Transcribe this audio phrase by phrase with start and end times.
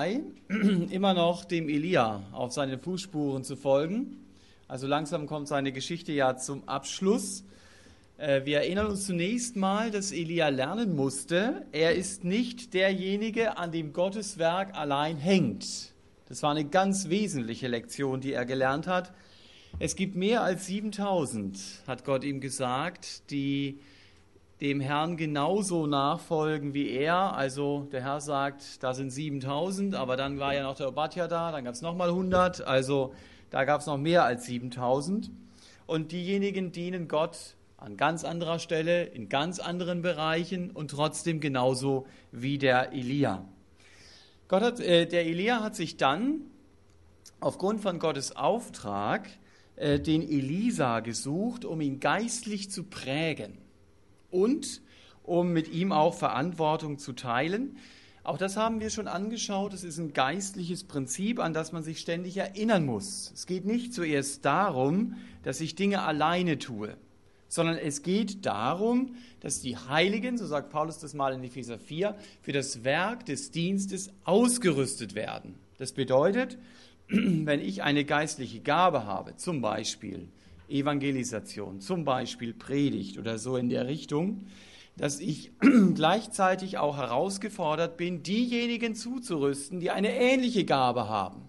[0.48, 4.24] immer noch dem Elia auf seine Fußspuren zu folgen.
[4.68, 7.42] Also langsam kommt seine Geschichte ja zum Abschluss.
[8.16, 13.72] Äh, wir erinnern uns zunächst mal, dass Elia lernen musste, er ist nicht derjenige, an
[13.72, 15.66] dem Gottes Werk allein hängt.
[16.28, 19.12] Das war eine ganz wesentliche Lektion, die er gelernt hat.
[19.80, 21.58] Es gibt mehr als 7000,
[21.88, 23.80] hat Gott ihm gesagt, die
[24.60, 27.34] dem Herrn genauso nachfolgen wie er.
[27.34, 31.52] Also der Herr sagt, da sind 7000, aber dann war ja noch der Obadja da,
[31.52, 33.14] dann gab es nochmal 100, also
[33.50, 35.30] da gab es noch mehr als 7000.
[35.86, 42.06] Und diejenigen dienen Gott an ganz anderer Stelle, in ganz anderen Bereichen und trotzdem genauso
[42.32, 43.44] wie der Elia.
[44.48, 46.40] Gott hat, äh, der Elia hat sich dann
[47.38, 49.28] aufgrund von Gottes Auftrag
[49.76, 53.56] äh, den Elisa gesucht, um ihn geistlich zu prägen
[54.30, 54.82] und
[55.22, 57.76] um mit ihm auch Verantwortung zu teilen.
[58.24, 59.72] Auch das haben wir schon angeschaut.
[59.72, 63.30] Es ist ein geistliches Prinzip, an das man sich ständig erinnern muss.
[63.34, 66.96] Es geht nicht zuerst darum, dass ich Dinge alleine tue,
[67.48, 72.16] sondern es geht darum, dass die Heiligen, so sagt Paulus das mal in Epheser 4,
[72.42, 75.54] für das Werk des Dienstes ausgerüstet werden.
[75.78, 76.58] Das bedeutet,
[77.08, 80.28] wenn ich eine geistliche Gabe habe, zum Beispiel
[80.68, 84.46] Evangelisation, zum Beispiel Predigt oder so in der Richtung,
[84.96, 85.52] dass ich
[85.94, 91.42] gleichzeitig auch herausgefordert bin, diejenigen zuzurüsten, die eine ähnliche Gabe haben.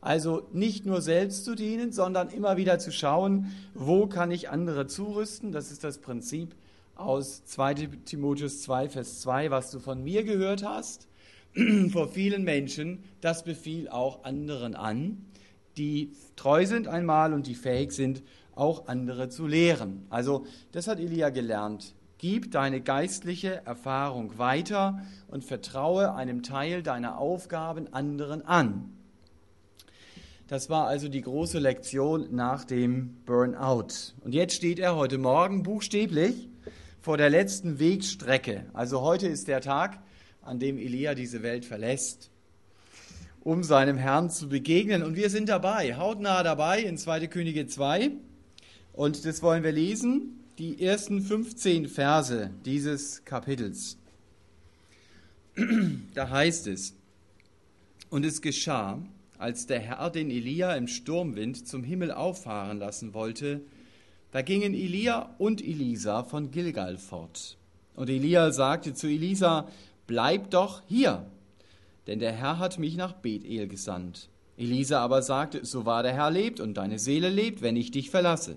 [0.00, 4.86] Also nicht nur selbst zu dienen, sondern immer wieder zu schauen, wo kann ich andere
[4.86, 5.52] zurüsten.
[5.52, 6.54] Das ist das Prinzip
[6.94, 11.08] aus 2 Timotheus 2, Vers 2, was du von mir gehört hast,
[11.90, 15.26] vor vielen Menschen, das befiel auch anderen an
[15.76, 18.22] die treu sind einmal und die fähig sind,
[18.54, 20.06] auch andere zu lehren.
[20.10, 21.94] Also das hat Elia gelernt.
[22.18, 28.92] Gib deine geistliche Erfahrung weiter und vertraue einem Teil deiner Aufgaben anderen an.
[30.46, 34.14] Das war also die große Lektion nach dem Burnout.
[34.22, 36.50] Und jetzt steht er heute Morgen buchstäblich
[37.00, 38.66] vor der letzten Wegstrecke.
[38.74, 40.02] Also heute ist der Tag,
[40.42, 42.29] an dem Elia diese Welt verlässt
[43.42, 45.02] um seinem Herrn zu begegnen.
[45.02, 47.26] Und wir sind dabei, hautnah dabei in 2.
[47.26, 48.10] Könige 2.
[48.92, 53.96] Und das wollen wir lesen, die ersten 15 Verse dieses Kapitels.
[56.14, 56.94] Da heißt es,
[58.10, 58.98] und es geschah,
[59.38, 63.62] als der Herr den Elia im Sturmwind zum Himmel auffahren lassen wollte,
[64.32, 67.56] da gingen Elia und Elisa von Gilgal fort.
[67.96, 69.68] Und Elia sagte zu Elisa,
[70.06, 71.24] bleib doch hier,
[72.06, 74.28] denn der Herr hat mich nach Bethel gesandt.
[74.56, 78.10] Elisa aber sagte, so wahr der Herr lebt und deine Seele lebt, wenn ich dich
[78.10, 78.56] verlasse.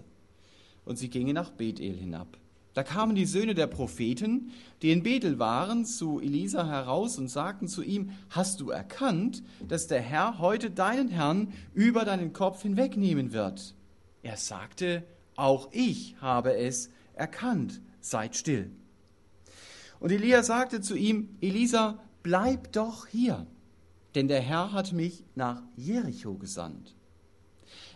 [0.86, 2.38] Und sie gingen nach Bethel hinab.
[2.74, 7.68] Da kamen die Söhne der Propheten, die in Bethel waren, zu Elisa heraus und sagten
[7.68, 13.31] zu ihm, hast du erkannt, dass der Herr heute deinen Herrn über deinen Kopf hinwegnehmen
[13.31, 13.75] wird?
[14.24, 15.04] Er sagte,
[15.36, 18.72] auch ich habe es erkannt, seid still.
[20.00, 23.45] Und Elia sagte zu ihm, Elisa, bleib doch hier,
[24.16, 26.95] denn der Herr hat mich nach Jericho gesandt.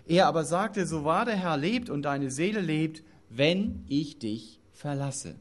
[0.06, 4.60] Er aber sagte, so wahr der Herr lebt und deine Seele lebt, wenn ich dich
[4.72, 5.36] verlasse.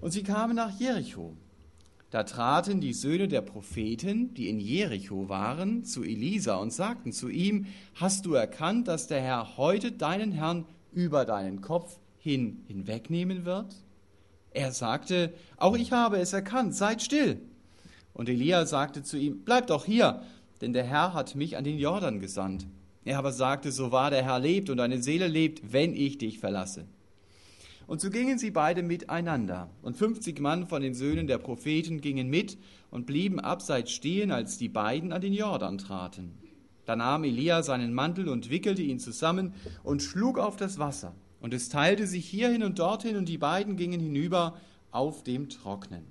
[0.00, 1.36] Und sie kamen nach Jericho.
[2.10, 7.28] Da traten die Söhne der Propheten, die in Jericho waren, zu Elisa und sagten zu
[7.28, 7.66] ihm,
[7.96, 13.74] hast du erkannt, dass der Herr heute deinen Herrn über deinen Kopf hin hinwegnehmen wird?
[14.52, 17.40] Er sagte, auch ich habe es erkannt, seid still.
[18.14, 20.22] Und Elia sagte zu ihm, bleib doch hier,
[20.60, 22.66] denn der Herr hat mich an den Jordan gesandt.
[23.04, 26.38] Er aber sagte, so wahr der Herr lebt und deine Seele lebt, wenn ich dich
[26.38, 26.86] verlasse.
[27.86, 29.68] Und so gingen sie beide miteinander.
[29.82, 32.56] Und fünfzig Mann von den Söhnen der Propheten gingen mit
[32.90, 36.38] und blieben abseits stehen, als die beiden an den Jordan traten.
[36.86, 41.14] Da nahm Elia seinen Mantel und wickelte ihn zusammen und schlug auf das Wasser.
[41.40, 44.56] Und es teilte sich hierhin und dorthin, und die beiden gingen hinüber
[44.90, 46.04] auf dem Trocknen.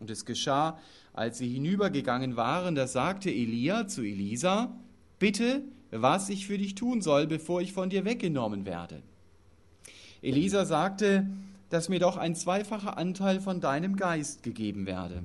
[0.00, 0.78] Und es geschah,
[1.14, 4.76] als sie hinübergegangen waren, da sagte Elia zu Elisa,
[5.18, 9.00] bitte, was ich für dich tun soll, bevor ich von dir weggenommen werde.
[10.20, 11.26] Elisa sagte,
[11.70, 15.22] dass mir doch ein zweifacher Anteil von deinem Geist gegeben werde.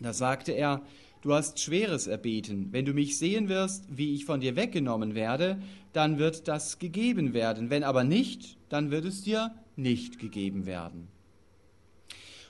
[0.00, 0.82] Da sagte er,
[1.22, 5.58] du hast Schweres erbeten, wenn du mich sehen wirst, wie ich von dir weggenommen werde,
[5.92, 11.08] dann wird das gegeben werden, wenn aber nicht, dann wird es dir nicht gegeben werden.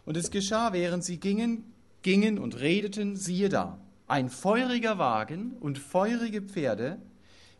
[0.04, 1.64] Und es geschah, während sie gingen,
[2.06, 6.99] gingen und redeten, siehe da, ein feuriger Wagen und feurige Pferde,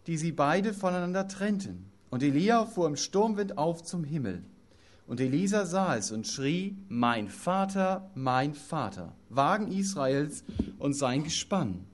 [0.07, 1.87] die sie beide voneinander trennten.
[2.11, 4.45] Und Elia fuhr im Sturmwind auf zum Himmel.
[5.09, 10.45] Und Elisa sah es und schrie, mein Vater, mein Vater, Wagen Israels
[10.79, 11.85] und sein Gespann.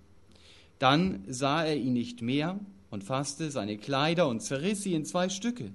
[0.79, 2.61] Dann sah er ihn nicht mehr
[2.91, 5.73] und fasste seine Kleider und zerriss sie in zwei Stücke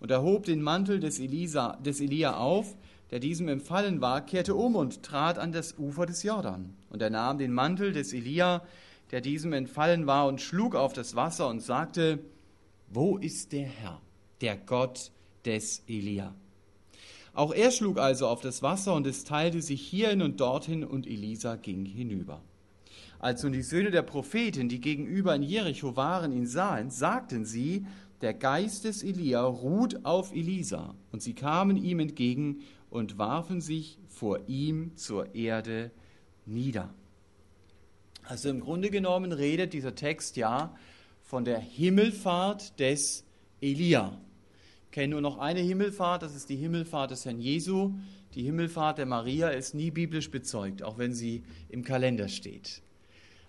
[0.00, 2.74] und erhob den Mantel des, Elisa, des Elia auf,
[3.14, 6.74] der diesem empfallen war, kehrte um und trat an das Ufer des Jordan.
[6.90, 8.64] Und er nahm den Mantel des Elia,
[9.12, 12.18] der diesem entfallen war, und schlug auf das Wasser und sagte,
[12.88, 14.00] Wo ist der Herr,
[14.40, 15.12] der Gott
[15.44, 16.34] des Elia?
[17.34, 21.06] Auch er schlug also auf das Wasser, und es teilte sich hierhin und dorthin, und
[21.06, 22.42] Elisa ging hinüber.
[23.20, 27.86] Als nun die Söhne der Propheten, die gegenüber in Jericho waren, ihn sahen, sagten sie,
[28.22, 30.94] der Geist des Elia ruht auf Elisa.
[31.12, 32.62] Und sie kamen ihm entgegen
[32.94, 35.90] und warfen sich vor ihm zur Erde
[36.46, 36.94] nieder.
[38.22, 40.72] Also im Grunde genommen redet dieser Text ja
[41.24, 43.24] von der Himmelfahrt des
[43.60, 44.16] Elia.
[44.84, 47.94] Ich kenne nur noch eine Himmelfahrt, das ist die Himmelfahrt des Herrn Jesu.
[48.36, 52.80] Die Himmelfahrt der Maria ist nie biblisch bezeugt, auch wenn sie im Kalender steht.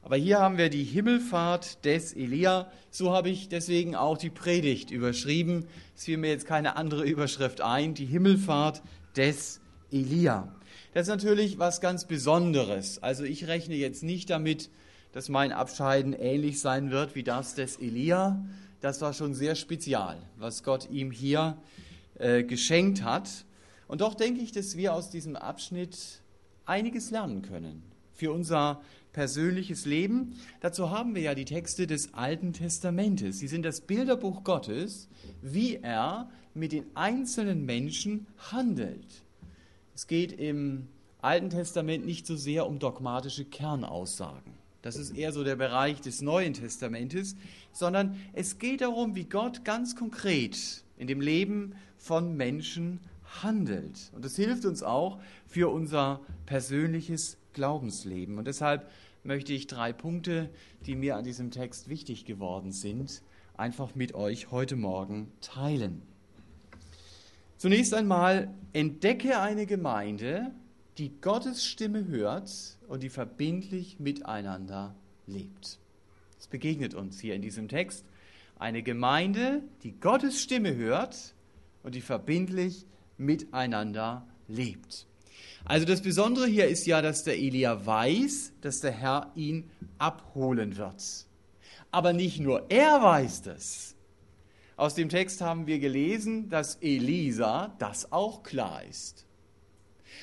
[0.01, 2.71] Aber hier haben wir die Himmelfahrt des Elia.
[2.89, 5.67] So habe ich deswegen auch die Predigt überschrieben.
[5.95, 7.93] Es fiel mir jetzt keine andere Überschrift ein.
[7.93, 8.81] Die Himmelfahrt
[9.17, 9.59] des
[9.91, 10.53] Elia.
[10.93, 13.01] Das ist natürlich was ganz Besonderes.
[13.01, 14.69] Also ich rechne jetzt nicht damit,
[15.11, 18.43] dass mein Abscheiden ähnlich sein wird wie das des Elia.
[18.81, 21.57] Das war schon sehr spezial, was Gott ihm hier
[22.19, 23.29] äh, geschenkt hat.
[23.87, 26.21] Und doch denke ich, dass wir aus diesem Abschnitt
[26.65, 27.83] einiges lernen können
[28.13, 28.81] für unser
[29.15, 30.35] persönliches Leben.
[30.59, 33.39] Dazu haben wir ja die Texte des Alten Testamentes.
[33.39, 35.07] Sie sind das Bilderbuch Gottes,
[35.41, 39.23] wie er mit den einzelnen Menschen handelt.
[39.95, 40.89] Es geht im
[41.21, 44.53] Alten Testament nicht so sehr um dogmatische Kernaussagen.
[44.81, 47.37] Das ist eher so der Bereich des Neuen Testamentes,
[47.71, 52.99] sondern es geht darum, wie Gott ganz konkret in dem Leben von Menschen
[53.41, 54.11] handelt.
[54.13, 58.37] Und das hilft uns auch für unser persönliches Glaubensleben.
[58.37, 58.87] Und deshalb
[59.25, 60.49] möchte ich drei Punkte,
[60.85, 63.21] die mir an diesem Text wichtig geworden sind,
[63.57, 66.01] einfach mit euch heute Morgen teilen.
[67.57, 70.51] Zunächst einmal entdecke eine Gemeinde,
[70.97, 74.95] die Gottes Stimme hört und die verbindlich miteinander
[75.25, 75.79] lebt.
[76.39, 78.05] Es begegnet uns hier in diesem Text.
[78.59, 81.33] Eine Gemeinde, die Gottes Stimme hört
[81.83, 82.85] und die verbindlich
[83.17, 85.07] miteinander lebt.
[85.65, 90.77] Also das Besondere hier ist ja, dass der Elia weiß, dass der Herr ihn abholen
[90.77, 91.25] wird.
[91.91, 93.95] Aber nicht nur er weiß das.
[94.77, 99.25] Aus dem Text haben wir gelesen, dass Elisa das auch klar ist.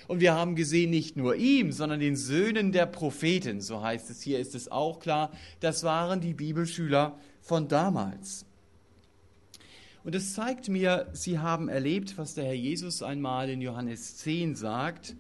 [0.08, 4.22] Und wir haben gesehen, nicht nur ihm, sondern den Söhnen der Propheten, so heißt es
[4.22, 8.44] hier, ist es auch klar, das waren die Bibelschüler von damals.
[10.04, 14.56] Und es zeigt mir, sie haben erlebt, was der Herr Jesus einmal in Johannes 10
[14.56, 15.14] sagt,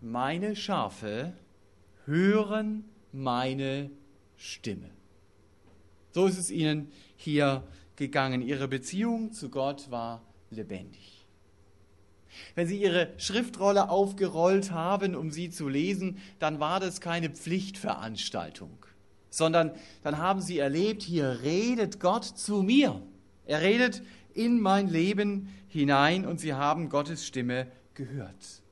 [0.00, 1.34] meine Schafe
[2.06, 3.90] hören meine
[4.36, 4.90] Stimme.
[6.12, 7.64] So ist es ihnen hier
[7.96, 8.40] gegangen.
[8.40, 11.26] Ihre Beziehung zu Gott war lebendig.
[12.54, 18.86] Wenn Sie Ihre Schriftrolle aufgerollt haben, um sie zu lesen, dann war das keine Pflichtveranstaltung,
[19.30, 19.72] sondern
[20.02, 23.00] dann haben Sie erlebt, hier redet Gott zu mir.
[23.46, 24.02] Er redet
[24.32, 28.62] in mein Leben hinein und Sie haben Gottes Stimme gehört.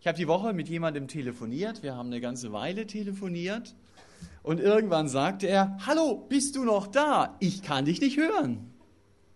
[0.00, 3.76] Ich habe die Woche mit jemandem telefoniert, wir haben eine ganze Weile telefoniert
[4.42, 7.36] und irgendwann sagte er, hallo, bist du noch da?
[7.38, 8.72] Ich kann dich nicht hören.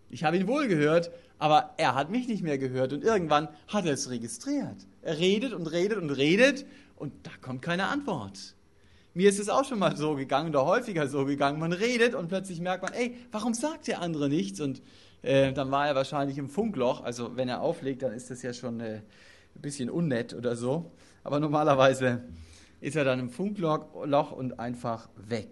[0.09, 3.85] Ich habe ihn wohl gehört, aber er hat mich nicht mehr gehört und irgendwann hat
[3.85, 4.87] er es registriert.
[5.01, 6.65] Er redet und redet und redet
[6.97, 8.56] und da kommt keine Antwort.
[9.17, 11.59] Mir ist es auch schon mal so gegangen oder häufiger so gegangen.
[11.59, 14.61] Man redet und plötzlich merkt man, ey, warum sagt der andere nichts?
[14.61, 14.83] Und
[15.23, 17.03] äh, dann war er wahrscheinlich im Funkloch.
[17.03, 19.01] Also wenn er auflegt, dann ist das ja schon äh,
[19.55, 20.91] ein bisschen unnett oder so.
[21.23, 22.25] Aber normalerweise
[22.79, 25.49] ist er dann im Funkloch und einfach weg.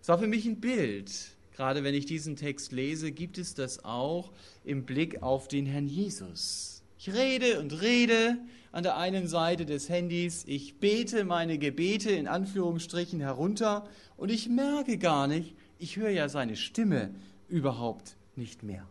[0.00, 1.12] Das war für mich ein Bild.
[1.54, 4.32] Gerade wenn ich diesen Text lese, gibt es das auch
[4.64, 6.82] im Blick auf den Herrn Jesus.
[6.98, 8.38] Ich rede und rede
[8.72, 13.86] an der einen Seite des Handys, ich bete meine Gebete in Anführungsstrichen herunter
[14.16, 17.14] und ich merke gar nicht, ich höre ja seine Stimme
[17.48, 18.88] überhaupt nicht mehr.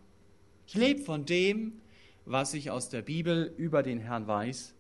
[0.68, 1.82] Ich lebe von dem,
[2.26, 4.76] was ich aus der Bibel über den Herrn weiß.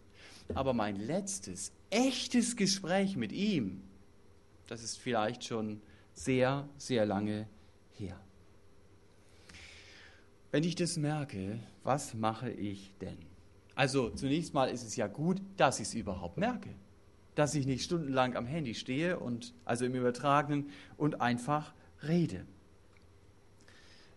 [0.54, 3.82] Aber mein letztes, echtes Gespräch mit ihm,
[4.68, 5.82] das ist vielleicht schon
[6.14, 7.48] sehr, sehr lange
[7.94, 8.20] her.
[10.52, 13.31] Wenn ich das merke, was mache ich denn?
[13.82, 16.70] Also zunächst mal ist es ja gut, dass ich es überhaupt merke.
[17.34, 21.74] Dass ich nicht stundenlang am Handy stehe und also im Übertragenen und einfach
[22.04, 22.46] rede.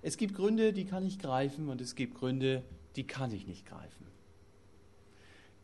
[0.02, 2.62] Es gibt Gründe, die kann ich greifen und es gibt Gründe,
[2.96, 4.06] die kann ich nicht greifen.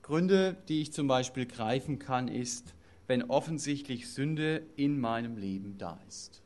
[0.00, 2.73] Gründe, die ich zum Beispiel greifen kann, ist,
[3.07, 6.40] wenn offensichtlich Sünde in meinem Leben da ist.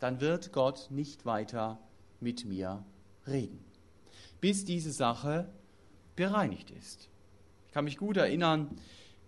[0.00, 1.78] Dann wird Gott nicht weiter
[2.18, 2.84] mit mir
[3.28, 3.64] reden,
[4.40, 5.48] bis diese Sache
[6.22, 7.08] bereinigt ist.
[7.66, 8.70] Ich kann mich gut erinnern,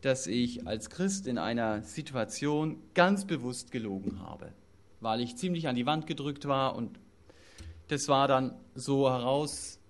[0.00, 4.52] dass ich als Christ in einer Situation ganz bewusst gelogen habe,
[5.00, 7.00] weil ich ziemlich an die Wand gedrückt war und
[7.88, 9.80] das war dann so heraus,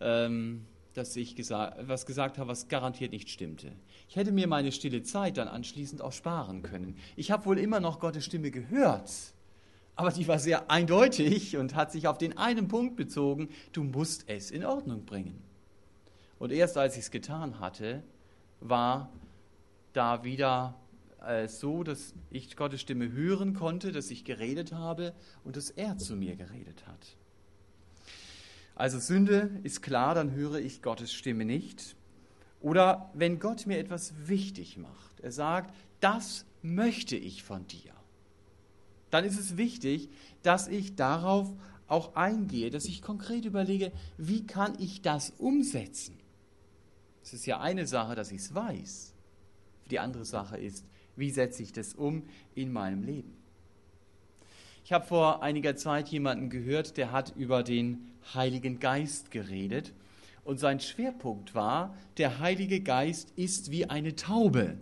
[0.00, 3.72] ähm, dass ich gesa was gesagt habe, was garantiert nicht stimmte.
[4.08, 6.96] Ich hätte mir meine stille Zeit dann anschließend auch sparen können.
[7.16, 9.10] Ich habe wohl immer noch Gottes Stimme gehört,
[9.94, 14.26] aber die war sehr eindeutig und hat sich auf den einen Punkt bezogen, du musst
[14.26, 15.45] es in Ordnung bringen.
[16.38, 18.02] Und erst als ich es getan hatte,
[18.60, 19.10] war
[19.92, 20.74] da wieder
[21.24, 25.14] äh, so, dass ich Gottes Stimme hören konnte, dass ich geredet habe
[25.44, 27.16] und dass er zu mir geredet hat.
[28.74, 31.96] Also Sünde ist klar, dann höre ich Gottes Stimme nicht.
[32.60, 37.92] Oder wenn Gott mir etwas wichtig macht, er sagt, das möchte ich von dir,
[39.10, 40.10] dann ist es wichtig,
[40.42, 41.52] dass ich darauf
[41.88, 46.18] auch eingehe, dass ich konkret überlege, wie kann ich das umsetzen?
[47.26, 49.12] Es ist ja eine Sache, dass ich es weiß.
[49.90, 52.22] Die andere Sache ist, wie setze ich das um
[52.54, 53.36] in meinem Leben?
[54.84, 59.92] Ich habe vor einiger Zeit jemanden gehört, der hat über den Heiligen Geist geredet.
[60.44, 64.78] Und sein Schwerpunkt war, der Heilige Geist ist wie eine Taube.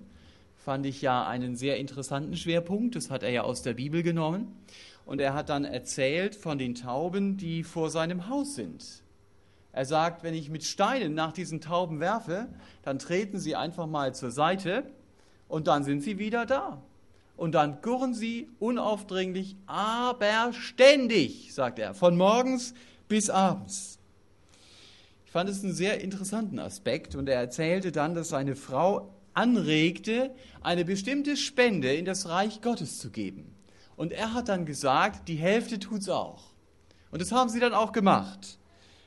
[0.59, 2.95] Fand ich ja einen sehr interessanten Schwerpunkt.
[2.95, 4.55] Das hat er ja aus der Bibel genommen.
[5.07, 9.03] Und er hat dann erzählt von den Tauben, die vor seinem Haus sind.
[9.75, 12.47] Er sagt, wenn ich mit Steinen nach diesen Tauben werfe,
[12.83, 14.85] dann treten sie einfach mal zur Seite
[15.49, 16.81] und dann sind sie wieder da.
[17.37, 22.73] Und dann gurren sie unaufdringlich, aber ständig, sagt er, von morgens
[23.09, 23.99] bis abends.
[25.27, 30.31] Ich fand es einen sehr interessanten Aspekt und er erzählte dann, dass seine Frau anregte,
[30.61, 33.57] eine bestimmte Spende in das Reich Gottes zu geben.
[33.97, 36.53] Und er hat dann gesagt, die Hälfte tut's auch.
[37.11, 38.61] Und das haben sie dann auch gemacht.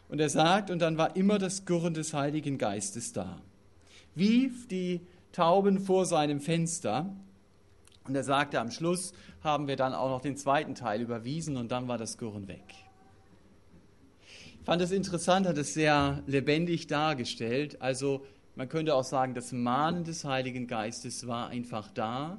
[0.09, 3.41] Und er sagt, und dann war immer das Gurren des Heiligen Geistes da.
[4.15, 7.13] Wie die Tauben vor seinem Fenster.
[8.07, 11.71] Und er sagte, am Schluss haben wir dann auch noch den zweiten Teil überwiesen und
[11.71, 12.63] dann war das Gurren weg.
[14.59, 17.81] Ich fand es interessant, hat es sehr lebendig dargestellt.
[17.81, 22.37] Also man könnte auch sagen, das Mahnen des Heiligen Geistes war einfach da,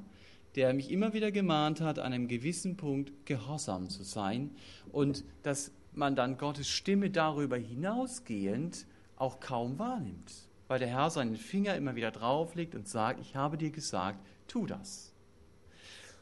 [0.55, 4.51] der mich immer wieder gemahnt hat, an einem gewissen Punkt gehorsam zu sein
[4.91, 10.31] und das man dann Gottes Stimme darüber hinausgehend auch kaum wahrnimmt,
[10.67, 14.65] weil der Herr seinen Finger immer wieder drauflegt und sagt, ich habe dir gesagt, tu
[14.65, 15.13] das.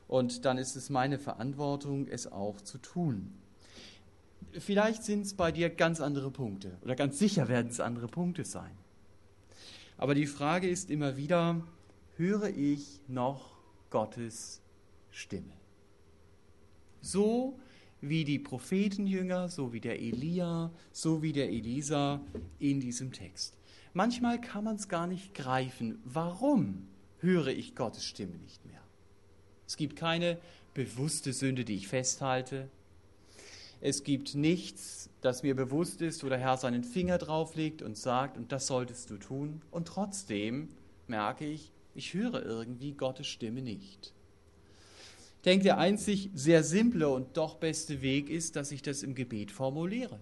[0.07, 3.33] Und dann ist es meine Verantwortung, es auch zu tun.
[4.53, 8.45] Vielleicht sind es bei dir ganz andere Punkte oder ganz sicher werden es andere Punkte
[8.45, 8.71] sein.
[9.97, 11.62] Aber die Frage ist immer wieder,
[12.15, 13.57] höre ich noch
[13.89, 14.62] Gottes
[15.12, 15.53] Stimme?
[17.01, 17.59] So
[18.01, 22.21] wie die Prophetenjünger, so wie der Elia, so wie der Elisa
[22.59, 23.57] in diesem Text.
[23.93, 25.99] Manchmal kann man es gar nicht greifen.
[26.03, 26.87] Warum
[27.19, 28.81] höre ich Gottes Stimme nicht mehr?
[29.65, 30.37] Es gibt keine
[30.73, 32.69] bewusste Sünde, die ich festhalte.
[33.81, 38.37] Es gibt nichts, das mir bewusst ist, wo der Herr seinen Finger drauflegt und sagt,
[38.37, 39.61] und das solltest du tun.
[39.71, 40.69] Und trotzdem
[41.07, 44.13] merke ich, ich höre irgendwie Gottes Stimme nicht
[45.47, 49.49] denke, der einzig sehr simple und doch beste Weg ist, dass ich das im Gebet
[49.49, 50.19] formuliere.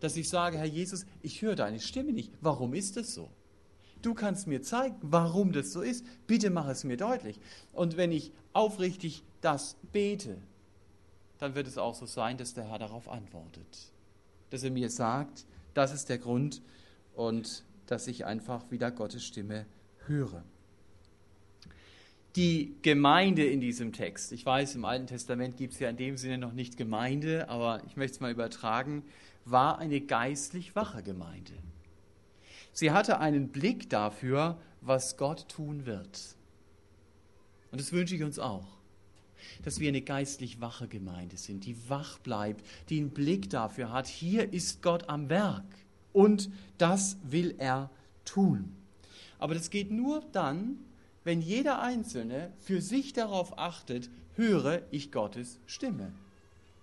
[0.00, 2.32] Dass ich sage, Herr Jesus, ich höre deine Stimme nicht.
[2.40, 3.30] Warum ist das so?
[4.02, 6.04] Du kannst mir zeigen, warum das so ist.
[6.26, 7.40] Bitte mach es mir deutlich.
[7.72, 10.36] Und wenn ich aufrichtig das bete,
[11.38, 13.92] dann wird es auch so sein, dass der Herr darauf antwortet.
[14.50, 16.60] Dass er mir sagt, das ist der Grund
[17.14, 19.66] und dass ich einfach wieder Gottes Stimme
[20.06, 20.42] höre
[22.36, 24.32] die Gemeinde in diesem Text.
[24.32, 27.82] Ich weiß, im Alten Testament gibt es ja in dem Sinne noch nicht Gemeinde, aber
[27.86, 29.04] ich möchte es mal übertragen,
[29.44, 31.52] war eine geistlich wache Gemeinde.
[32.72, 36.36] Sie hatte einen Blick dafür, was Gott tun wird.
[37.70, 38.66] Und das wünsche ich uns auch,
[39.62, 44.08] dass wir eine geistlich wache Gemeinde sind, die wach bleibt, die einen Blick dafür hat,
[44.08, 45.64] hier ist Gott am Werk
[46.12, 47.90] und das will er
[48.24, 48.74] tun.
[49.38, 50.78] Aber das geht nur dann,
[51.24, 56.12] wenn jeder Einzelne für sich darauf achtet, höre ich Gottes Stimme.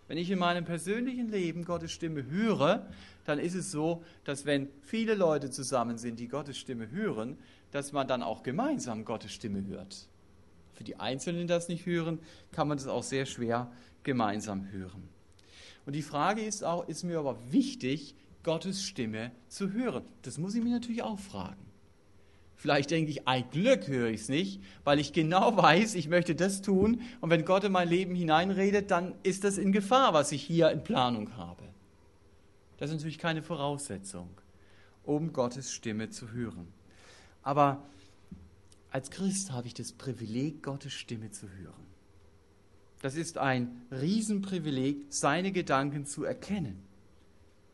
[0.07, 2.85] Wenn ich in meinem persönlichen Leben Gottes Stimme höre,
[3.23, 7.37] dann ist es so, dass wenn viele Leute zusammen sind, die Gottes Stimme hören,
[7.71, 10.07] dass man dann auch gemeinsam Gottes Stimme hört.
[10.73, 12.19] Für die Einzelnen, die das nicht hören,
[12.51, 13.71] kann man das auch sehr schwer
[14.03, 15.07] gemeinsam hören.
[15.85, 20.03] Und die Frage ist auch, ist mir aber wichtig, Gottes Stimme zu hören?
[20.23, 21.70] Das muss ich mir natürlich auch fragen.
[22.61, 26.35] Vielleicht denke ich, ein Glück höre ich es nicht, weil ich genau weiß, ich möchte
[26.35, 27.01] das tun.
[27.19, 30.69] Und wenn Gott in mein Leben hineinredet, dann ist das in Gefahr, was ich hier
[30.69, 31.63] in Planung habe.
[32.77, 34.29] Das ist natürlich keine Voraussetzung,
[35.03, 36.67] um Gottes Stimme zu hören.
[37.41, 37.81] Aber
[38.91, 41.87] als Christ habe ich das Privileg, Gottes Stimme zu hören.
[43.01, 46.83] Das ist ein Riesenprivileg, seine Gedanken zu erkennen.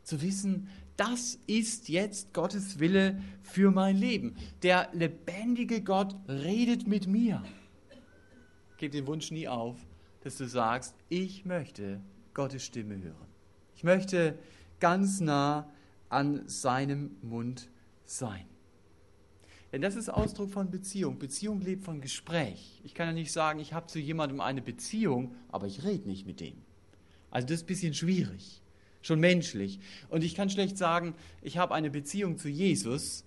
[0.03, 4.36] Zu wissen, das ist jetzt Gottes Wille für mein Leben.
[4.63, 7.44] Der lebendige Gott redet mit mir.
[8.77, 9.77] Gib den Wunsch nie auf,
[10.24, 12.01] dass du sagst, ich möchte
[12.34, 13.27] Gottes Stimme hören.
[13.75, 14.38] Ich möchte
[14.80, 15.72] ganz nah
[16.10, 17.70] an seinem Mund
[18.06, 18.46] sein.
[19.72, 21.20] Denn das ist Ausdruck von Beziehung.
[21.20, 22.82] Beziehung lebt von Gespräch.
[22.84, 26.25] Ich kann ja nicht sagen, ich habe zu jemandem eine Beziehung, aber ich rede nicht
[26.25, 26.56] mit dem.
[27.30, 28.62] Also das ist ein bisschen schwierig,
[29.08, 29.80] schon menschlich.
[30.10, 33.24] Und ich kann schlecht sagen, ich habe eine Beziehung zu Jesus,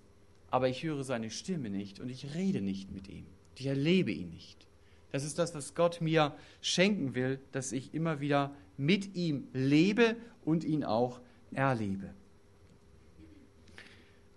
[0.51, 3.27] aber ich höre seine Stimme nicht und ich rede nicht mit ihm.
[3.57, 4.67] Ich erlebe ihn nicht.
[5.13, 10.17] Das ist das, was Gott mir schenken will, dass ich immer wieder mit ihm lebe
[10.45, 11.21] und ihn auch
[11.53, 12.15] erlebe.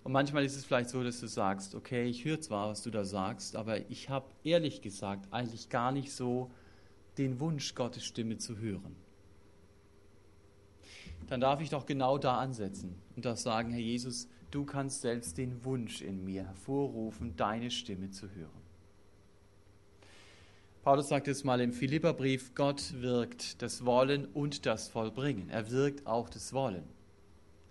[0.04, 2.90] Und manchmal ist es vielleicht so, dass du sagst, okay, ich höre zwar, was du
[2.90, 6.52] da sagst, aber ich habe ehrlich gesagt eigentlich gar nicht so
[7.18, 8.96] den Wunsch, Gottes Stimme zu hören.
[11.34, 15.36] Dann darf ich doch genau da ansetzen und das sagen, Herr Jesus, du kannst selbst
[15.40, 18.62] den Wunsch in mir hervorrufen, deine Stimme zu hören.
[20.84, 25.50] Paulus sagt es mal im Philipperbrief, Gott wirkt das Wollen und das Vollbringen.
[25.50, 26.84] Er wirkt auch das Wollen.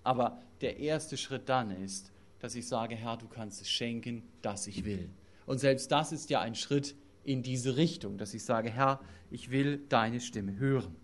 [0.02, 4.66] Aber der erste Schritt dann ist, dass ich sage, Herr, du kannst es schenken, dass
[4.66, 5.08] ich will.
[5.46, 8.98] Und selbst das ist ja ein Schritt in diese Richtung, dass ich sage, Herr,
[9.30, 10.96] ich will deine Stimme hören.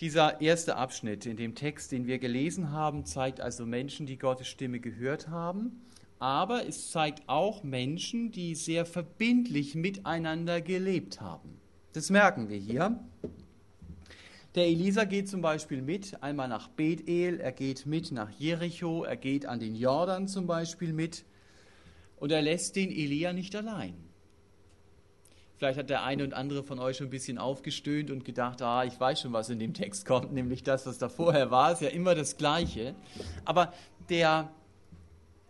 [0.00, 4.48] Dieser erste Abschnitt in dem Text, den wir gelesen haben, zeigt also Menschen, die Gottes
[4.48, 5.84] Stimme gehört haben,
[6.18, 11.60] aber es zeigt auch Menschen, die sehr verbindlich miteinander gelebt haben.
[11.92, 12.98] Das merken wir hier.
[14.56, 19.16] Der Elisa geht zum Beispiel mit, einmal nach Bethel, er geht mit nach Jericho, er
[19.16, 21.24] geht an den Jordan zum Beispiel mit
[22.16, 23.94] und er lässt den Elia nicht allein.
[25.56, 28.84] Vielleicht hat der eine und andere von euch schon ein bisschen aufgestöhnt und gedacht, ah,
[28.84, 31.82] ich weiß schon, was in dem Text kommt, nämlich das, was da vorher war, ist
[31.82, 32.94] ja immer das Gleiche.
[33.44, 33.72] Aber
[34.08, 34.50] der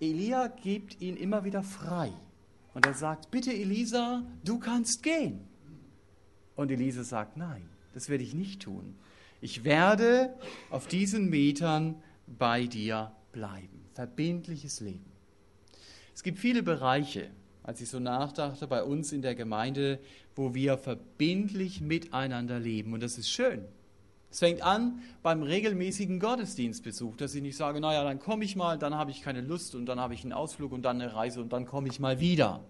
[0.00, 2.12] Elia gibt ihn immer wieder frei.
[2.74, 5.48] Und er sagt, bitte Elisa, du kannst gehen.
[6.56, 7.68] Und Elisa sagt, nein.
[7.94, 8.96] Das werde ich nicht tun.
[9.40, 10.34] Ich werde
[10.70, 13.84] auf diesen Metern bei dir bleiben.
[13.94, 15.12] Verbindliches Leben.
[16.12, 17.30] Es gibt viele Bereiche,
[17.64, 19.98] als ich so nachdachte, bei uns in der Gemeinde,
[20.36, 22.92] wo wir verbindlich miteinander leben.
[22.92, 23.64] Und das ist schön.
[24.30, 28.78] Es fängt an beim regelmäßigen Gottesdienstbesuch, dass ich nicht sage, naja, dann komme ich mal,
[28.78, 31.40] dann habe ich keine Lust und dann habe ich einen Ausflug und dann eine Reise
[31.40, 32.60] und dann komme ich mal wieder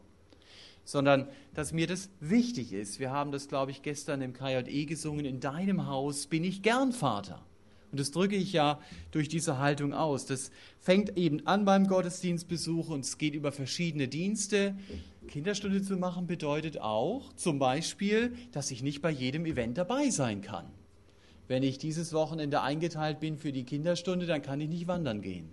[0.85, 3.01] sondern dass mir das wichtig ist.
[3.01, 6.93] Wir haben das, glaube ich, gestern im KJE gesungen, in deinem Haus bin ich gern
[6.93, 7.45] Vater.
[7.95, 8.81] Und das drücke ich ja
[9.13, 10.27] durch diese Haltung aus.
[10.27, 14.75] Das fängt eben an beim Gottesdienstbesuch und es geht über verschiedene Dienste.
[15.29, 20.43] Kinderstunde zu machen bedeutet auch zum Beispiel, dass ich nicht bei jedem Event dabei sein
[20.43, 20.67] kann.
[21.47, 25.49] Wenn ich dieses Wochenende eingeteilt bin für die Kinderstunde, dann kann ich nicht wandern gehen.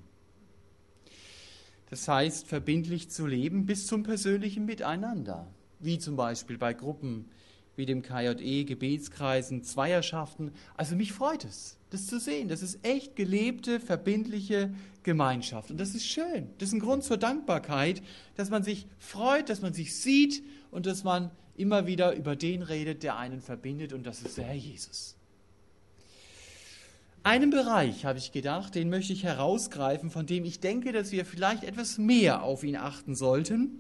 [1.92, 5.46] Das heißt, verbindlich zu leben bis zum persönlichen Miteinander,
[5.80, 7.30] wie zum Beispiel bei Gruppen
[7.76, 10.52] wie dem KJE, Gebetskreisen, Zweierschaften.
[10.76, 12.48] Also mich freut es, das zu sehen.
[12.48, 15.72] Das ist echt gelebte, verbindliche Gemeinschaft.
[15.72, 16.50] Und das ist schön.
[16.58, 18.02] Das ist ein Grund zur Dankbarkeit,
[18.36, 22.62] dass man sich freut, dass man sich sieht und dass man immer wieder über den
[22.62, 23.94] redet, der einen verbindet.
[23.94, 25.16] Und das ist der Herr Jesus.
[27.24, 31.24] Einen Bereich habe ich gedacht, den möchte ich herausgreifen, von dem ich denke, dass wir
[31.24, 33.80] vielleicht etwas mehr auf ihn achten sollten,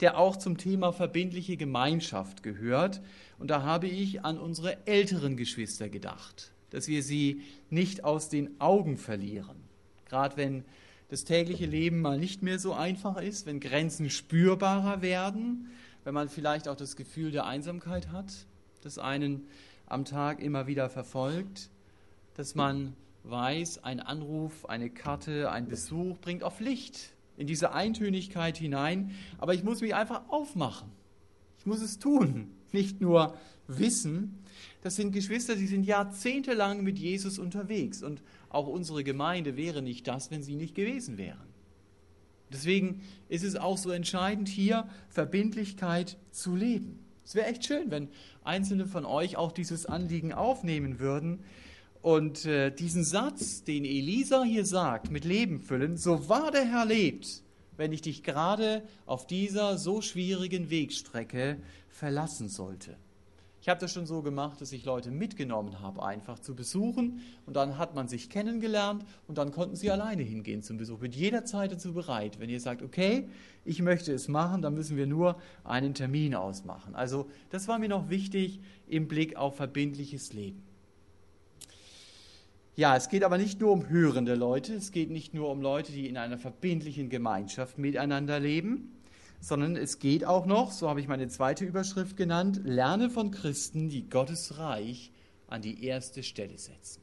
[0.00, 3.00] der auch zum Thema verbindliche Gemeinschaft gehört.
[3.38, 8.60] Und da habe ich an unsere älteren Geschwister gedacht, dass wir sie nicht aus den
[8.60, 9.56] Augen verlieren.
[10.08, 10.64] Gerade wenn
[11.08, 15.70] das tägliche Leben mal nicht mehr so einfach ist, wenn Grenzen spürbarer werden,
[16.04, 18.32] wenn man vielleicht auch das Gefühl der Einsamkeit hat,
[18.82, 19.46] das einen
[19.86, 21.70] am Tag immer wieder verfolgt
[22.38, 28.58] dass man weiß, ein Anruf, eine Karte, ein Besuch bringt auf Licht in diese Eintönigkeit
[28.58, 29.12] hinein.
[29.38, 30.90] Aber ich muss mich einfach aufmachen.
[31.58, 33.34] Ich muss es tun, nicht nur
[33.66, 34.38] wissen.
[34.82, 38.02] Das sind Geschwister, die sind jahrzehntelang mit Jesus unterwegs.
[38.02, 41.48] Und auch unsere Gemeinde wäre nicht das, wenn sie nicht gewesen wären.
[42.52, 46.98] Deswegen ist es auch so entscheidend, hier Verbindlichkeit zu leben.
[47.24, 48.08] Es wäre echt schön, wenn
[48.42, 51.40] einzelne von euch auch dieses Anliegen aufnehmen würden
[52.02, 56.86] und äh, diesen Satz, den Elisa hier sagt, mit Leben füllen, so wahr der Herr
[56.86, 57.42] lebt,
[57.76, 61.58] wenn ich dich gerade auf dieser so schwierigen Wegstrecke
[61.88, 62.96] verlassen sollte.
[63.60, 67.20] Ich habe das schon so gemacht, dass ich Leute mitgenommen habe, einfach zu besuchen.
[67.44, 71.00] Und dann hat man sich kennengelernt und dann konnten sie alleine hingehen zum Besuch.
[71.00, 72.38] Bin jederzeit dazu bereit.
[72.38, 73.28] Wenn ihr sagt, okay,
[73.64, 76.94] ich möchte es machen, dann müssen wir nur einen Termin ausmachen.
[76.94, 80.62] Also das war mir noch wichtig im Blick auf verbindliches Leben.
[82.78, 85.90] Ja, es geht aber nicht nur um hörende Leute, es geht nicht nur um Leute,
[85.90, 88.92] die in einer verbindlichen Gemeinschaft miteinander leben,
[89.40, 93.88] sondern es geht auch noch, so habe ich meine zweite Überschrift genannt, lerne von Christen,
[93.88, 95.10] die Gottes Reich
[95.48, 97.02] an die erste Stelle setzen.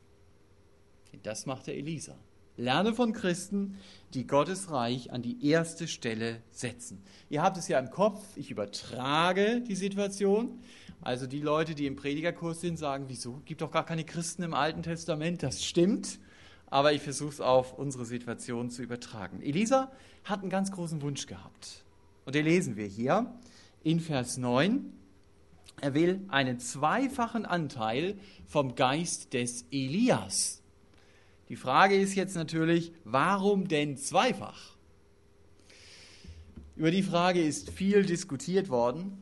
[1.23, 2.15] Das macht der Elisa.
[2.57, 3.77] Lerne von Christen,
[4.13, 7.03] die Gottes Reich an die erste Stelle setzen.
[7.29, 10.59] Ihr habt es ja im Kopf, ich übertrage die Situation.
[11.01, 13.41] Also die Leute, die im Predigerkurs sind, sagen, wieso?
[13.45, 15.43] Gibt doch gar keine Christen im Alten Testament.
[15.43, 16.19] Das stimmt,
[16.67, 19.41] aber ich versuche es auf unsere Situation zu übertragen.
[19.41, 19.91] Elisa
[20.23, 21.83] hat einen ganz großen Wunsch gehabt.
[22.25, 23.35] Und den lesen wir hier
[23.83, 24.93] in Vers 9.
[25.81, 30.63] Er will einen zweifachen Anteil vom Geist des Elias.
[31.49, 34.75] Die Frage ist jetzt natürlich, warum denn zweifach?
[36.75, 39.17] Über die Frage ist viel diskutiert worden.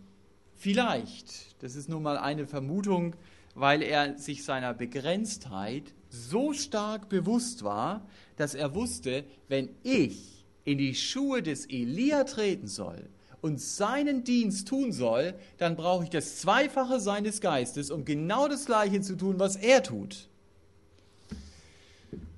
[0.56, 3.16] Vielleicht, das ist nun mal eine Vermutung,
[3.56, 8.08] weil er sich seiner Begrenztheit so stark bewusst war,
[8.38, 13.10] dass er wusste, wenn ich in die Schuhe des Elia treten soll
[13.42, 18.66] und seinen Dienst tun soll, dann brauche ich das Zweifache seines Geistes, um genau das
[18.66, 20.30] Gleiche zu tun, was er tut.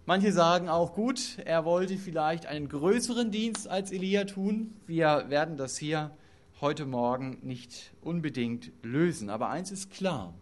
[0.07, 4.75] Manche sagen auch gut, er wollte vielleicht einen größeren Dienst als Elia tun.
[4.85, 6.15] Wir werden das hier
[6.61, 9.31] heute Morgen nicht unbedingt lösen.
[9.31, 10.35] Aber eins ist klar,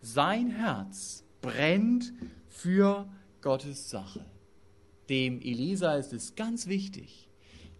[0.00, 2.12] sein Herz brennt
[2.46, 3.08] für
[3.40, 4.24] Gottes Sache.
[5.08, 7.28] Dem Elisa ist es ganz wichtig,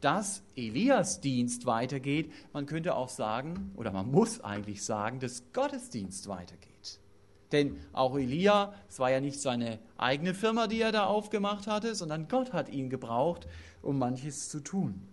[0.01, 2.33] dass Elias Dienst weitergeht.
[2.53, 6.99] Man könnte auch sagen, oder man muss eigentlich sagen, dass Gottes Dienst weitergeht.
[7.53, 11.95] Denn auch Elia, es war ja nicht seine eigene Firma, die er da aufgemacht hatte,
[11.95, 13.47] sondern Gott hat ihn gebraucht,
[13.81, 15.09] um manches zu tun.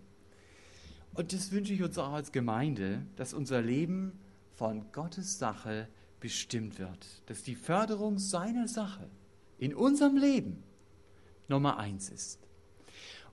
[1.14, 4.18] Und das wünsche ich uns auch als Gemeinde, dass unser Leben
[4.54, 5.88] von Gottes Sache
[6.20, 9.08] bestimmt wird, dass die Förderung seiner Sache
[9.58, 10.62] in unserem Leben
[11.48, 12.40] Nummer eins ist.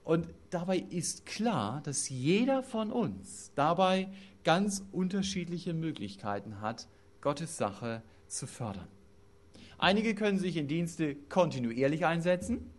[0.04, 4.10] Und dabei ist klar, dass jeder von uns dabei
[4.44, 6.88] ganz unterschiedliche Möglichkeiten hat,
[7.22, 8.88] Gottes Sache zu fördern.
[9.84, 12.72] Einige können sich in Dienste kontinuierlich einsetzen,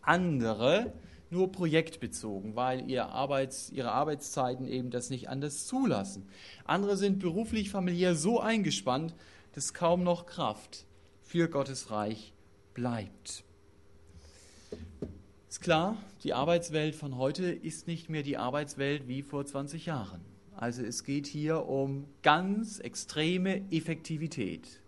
[0.00, 0.92] andere
[1.30, 6.26] nur projektbezogen, weil ihr Arbeits-, ihre Arbeitszeiten eben das nicht anders zulassen.
[6.64, 9.14] Andere sind beruflich, familiär so eingespannt,
[9.52, 10.86] dass kaum noch Kraft
[11.22, 12.32] für Gottes Reich
[12.74, 13.44] bleibt.
[15.48, 20.22] Ist klar, die Arbeitswelt von heute ist nicht mehr die Arbeitswelt wie vor 20 Jahren.
[20.56, 24.80] Also es geht hier um ganz extreme Effektivität.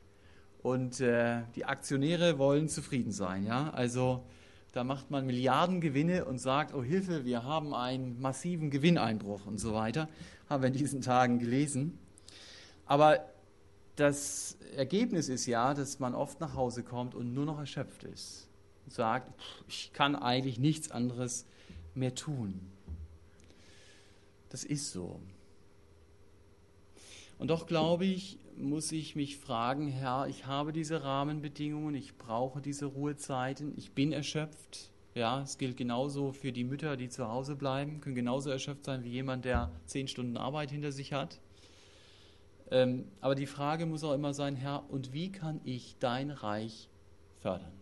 [0.63, 3.47] Und äh, die Aktionäre wollen zufrieden sein.
[3.47, 3.71] Ja?
[3.71, 4.25] Also
[4.73, 9.59] da macht man Milliarden Gewinne und sagt, oh Hilfe, wir haben einen massiven Gewinneinbruch und
[9.59, 10.09] so weiter.
[10.49, 11.99] Haben wir in diesen Tagen gelesen.
[12.87, 13.21] Aber
[13.97, 18.49] das Ergebnis ist ja, dass man oft nach Hause kommt und nur noch erschöpft ist
[18.91, 19.33] sagt,
[19.69, 21.47] ich kann eigentlich nichts anderes
[21.95, 22.61] mehr tun.
[24.51, 25.21] Das ist so.
[27.39, 32.61] Und doch glaube ich, muss ich mich fragen, Herr, ich habe diese Rahmenbedingungen, ich brauche
[32.61, 34.91] diese Ruhezeiten, ich bin erschöpft.
[35.15, 39.05] Ja, es gilt genauso für die Mütter, die zu Hause bleiben, können genauso erschöpft sein
[39.05, 41.41] wie jemand, der zehn Stunden Arbeit hinter sich hat.
[42.71, 46.89] Ähm, aber die Frage muss auch immer sein, Herr, und wie kann ich dein Reich
[47.41, 47.73] fördern?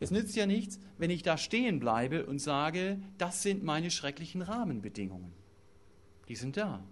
[0.00, 4.42] Es nützt ja nichts, wenn ich da stehen bleibe und sage, das sind meine schrecklichen
[4.42, 5.32] Rahmenbedingungen.
[6.28, 6.82] Die sind da.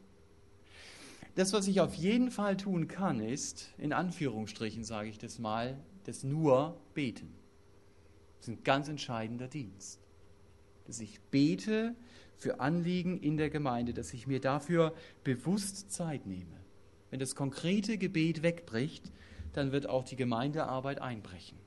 [1.34, 5.78] Das, was ich auf jeden Fall tun kann, ist, in Anführungsstrichen sage ich das mal,
[6.04, 7.32] das nur beten.
[8.38, 10.00] Das ist ein ganz entscheidender Dienst.
[10.86, 11.94] Dass ich bete
[12.36, 16.58] für Anliegen in der Gemeinde, dass ich mir dafür bewusst Zeit nehme.
[17.10, 19.12] Wenn das konkrete Gebet wegbricht,
[19.52, 21.58] dann wird auch die Gemeindearbeit einbrechen.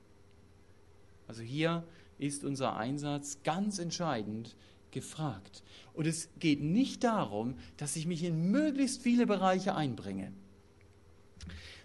[1.26, 1.84] Also hier
[2.18, 4.56] ist unser Einsatz ganz entscheidend
[4.94, 5.62] gefragt.
[5.92, 10.32] Und es geht nicht darum, dass ich mich in möglichst viele Bereiche einbringe.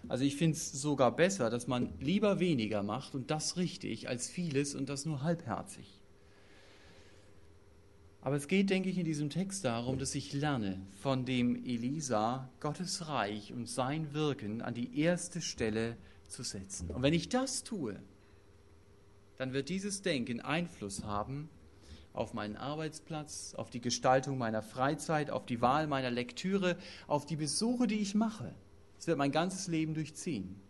[0.08, 4.30] Also ich finde es sogar besser, dass man lieber weniger macht und das richtig, als
[4.30, 6.00] vieles und das nur halbherzig.
[8.22, 12.50] Aber es geht, denke ich, in diesem Text darum, dass ich lerne, von dem Elisa
[12.60, 15.96] Gottes Reich und sein Wirken an die erste Stelle
[16.28, 16.90] zu setzen.
[16.90, 17.98] Und wenn ich das tue,
[19.38, 21.48] dann wird dieses Denken Einfluss haben
[22.12, 27.36] auf meinen Arbeitsplatz, auf die Gestaltung meiner Freizeit, auf die Wahl meiner Lektüre, auf die
[27.36, 28.54] Besuche, die ich mache.
[28.98, 30.60] Es wird mein ganzes Leben durchziehen,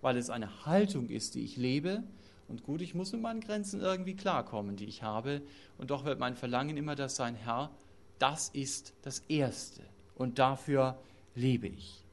[0.00, 2.02] weil es eine Haltung ist, die ich lebe.
[2.48, 5.42] Und gut, ich muss mit meinen Grenzen irgendwie klarkommen, die ich habe.
[5.78, 7.70] Und doch wird mein Verlangen immer das sein, Herr,
[8.18, 9.82] das ist das Erste.
[10.14, 10.98] Und dafür
[11.34, 12.04] lebe ich.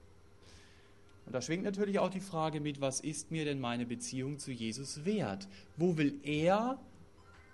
[1.26, 4.52] Und da schwingt natürlich auch die Frage mit, was ist mir denn meine Beziehung zu
[4.52, 5.48] Jesus wert?
[5.78, 6.80] Wo will er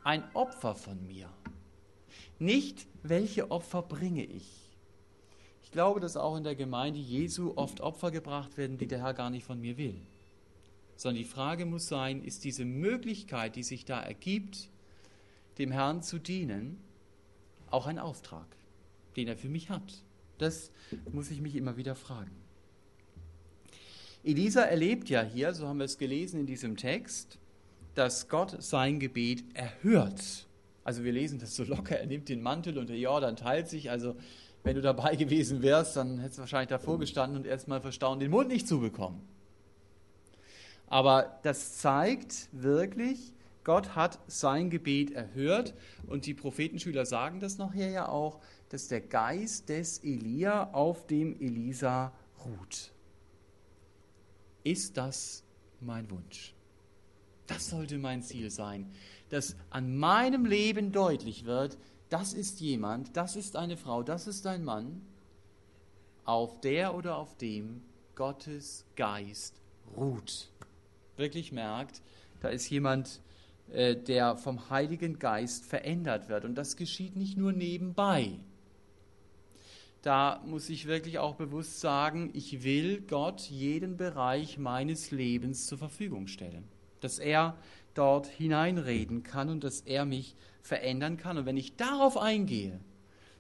[0.08, 1.30] ein Opfer von mir?
[2.39, 4.70] Nicht, welche Opfer bringe ich?
[5.62, 9.13] Ich glaube, dass auch in der Gemeinde Jesu oft Opfer gebracht werden, die der Herr
[9.13, 10.00] gar nicht von mir will.
[10.96, 14.70] Sondern die Frage muss sein, ist diese Möglichkeit, die sich da ergibt,
[15.58, 16.80] dem Herrn zu dienen,
[17.70, 18.48] auch ein Auftrag,
[19.17, 20.06] den er für mich hat?
[20.38, 20.72] Das
[21.12, 22.32] muss ich mich immer wieder fragen.
[24.24, 27.39] Elisa erlebt ja hier, so haben wir es gelesen in diesem Text,
[27.97, 30.47] dass Gott sein Gebet erhört.
[30.83, 33.89] Also wir lesen das so locker, er nimmt den Mantel und der Jordan teilt sich.
[33.89, 34.15] Also
[34.63, 38.31] wenn du dabei gewesen wärst, dann hättest du wahrscheinlich davor gestanden und erstmal verstaunt den
[38.31, 39.21] Mund nicht zubekommen.
[40.88, 43.33] Aber das zeigt wirklich,
[43.63, 45.73] Gott hat sein Gebet erhört
[46.07, 51.38] und die Prophetenschüler sagen das nachher ja auch, dass der Geist des Elia auf dem
[51.41, 52.13] Elisa
[52.45, 52.91] ruht
[54.67, 55.43] ist das
[55.79, 56.53] mein Wunsch.
[57.47, 58.91] Das sollte mein Ziel sein,
[59.29, 61.77] dass an meinem Leben deutlich wird,
[62.10, 65.01] das ist jemand, das ist eine Frau, das ist ein Mann,
[66.23, 67.81] auf der oder auf dem
[68.15, 69.62] Gottes Geist
[69.95, 70.49] ruht.
[71.15, 72.01] Wirklich merkt,
[72.41, 73.21] da ist jemand,
[73.71, 76.45] äh, der vom Heiligen Geist verändert wird.
[76.45, 78.39] Und das geschieht nicht nur nebenbei,
[80.07, 85.77] da muss ich wirklich auch bewusst sagen, ich will Gott jeden Bereich meines Lebens zur
[85.77, 86.63] Verfügung stellen.
[87.01, 87.57] Dass er
[87.93, 91.38] dort hineinreden kann und dass er mich verändern kann.
[91.38, 92.79] Und wenn ich darauf eingehe,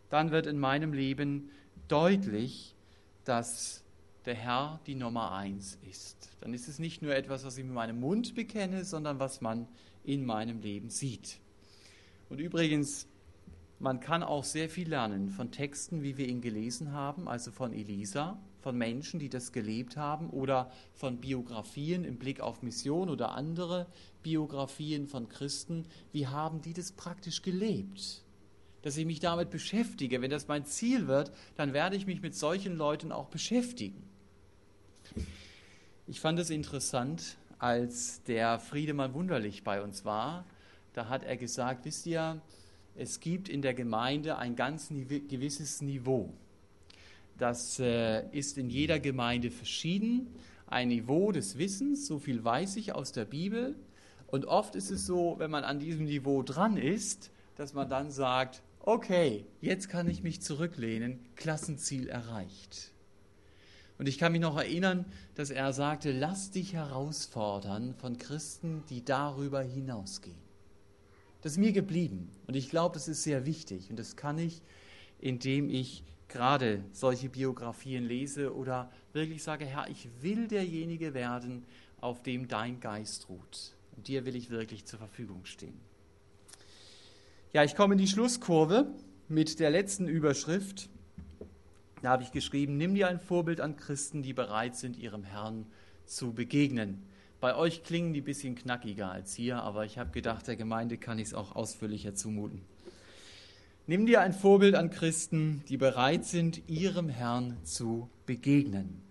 [0.09, 1.49] dann wird in meinem Leben
[1.87, 2.75] deutlich,
[3.23, 3.83] dass
[4.25, 6.31] der Herr die Nummer eins ist.
[6.41, 9.67] Dann ist es nicht nur etwas, was ich mit meinem Mund bekenne, sondern was man
[10.03, 11.39] in meinem Leben sieht.
[12.29, 13.07] Und übrigens,
[13.79, 17.73] man kann auch sehr viel lernen von Texten, wie wir ihn gelesen haben, also von
[17.73, 23.31] Elisa, von Menschen, die das gelebt haben oder von Biografien im Blick auf Mission oder
[23.31, 23.87] andere
[24.23, 25.85] Biografien von Christen.
[26.11, 28.23] Wie haben die das praktisch gelebt?
[28.81, 30.21] Dass ich mich damit beschäftige.
[30.21, 34.03] Wenn das mein Ziel wird, dann werde ich mich mit solchen Leuten auch beschäftigen.
[36.07, 40.45] Ich fand es interessant, als der Friedemann Wunderlich bei uns war.
[40.93, 42.41] Da hat er gesagt, wisst ihr,
[42.95, 46.33] es gibt in der Gemeinde ein ganz gewisses Niveau.
[47.37, 50.27] Das äh, ist in jeder Gemeinde verschieden.
[50.65, 53.75] Ein Niveau des Wissens, so viel weiß ich aus der Bibel.
[54.27, 58.11] Und oft ist es so, wenn man an diesem Niveau dran ist, dass man dann
[58.11, 62.91] sagt, okay, jetzt kann ich mich zurücklehnen, Klassenziel erreicht.
[63.97, 69.03] Und ich kann mich noch erinnern, dass er sagte, lass dich herausfordern von Christen, die
[69.03, 70.37] darüber hinausgehen.
[71.41, 72.29] Das ist mir geblieben.
[72.47, 73.89] Und ich glaube, das ist sehr wichtig.
[73.89, 74.61] Und das kann ich,
[75.19, 81.65] indem ich gerade solche Biografien lese oder wirklich sage, Herr, ich will derjenige werden,
[82.01, 83.73] auf dem dein Geist ruht.
[83.95, 85.79] Und dir will ich wirklich zur Verfügung stehen.
[87.53, 88.87] Ja, ich komme in die Schlusskurve
[89.27, 90.89] mit der letzten Überschrift.
[92.01, 95.65] Da habe ich geschrieben, nimm dir ein Vorbild an Christen, die bereit sind, ihrem Herrn
[96.05, 97.03] zu begegnen.
[97.39, 100.97] Bei euch klingen die ein bisschen knackiger als hier, aber ich habe gedacht, der Gemeinde
[100.97, 102.61] kann ich es auch ausführlicher zumuten.
[103.89, 109.01] Nimm dir ein Vorbild an Christen, die bereit sind, ihrem Herrn zu begegnen.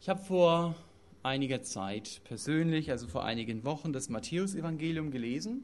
[0.00, 0.74] Ich habe vor
[1.22, 5.62] einiger Zeit persönlich, also vor einigen Wochen, das Matthäusevangelium gelesen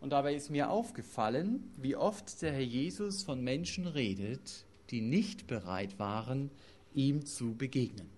[0.00, 5.46] und dabei ist mir aufgefallen, wie oft der Herr Jesus von Menschen redet, die nicht
[5.46, 6.50] bereit waren,
[6.94, 8.08] ihm zu begegnen.